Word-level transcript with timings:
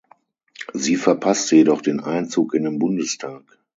Sie 0.73 0.95
verpasste 0.95 1.57
jedoch 1.57 1.83
den 1.83 1.99
Einzug 1.99 2.55
in 2.55 2.63
den 2.63 2.79
Bundestag. 2.79 3.43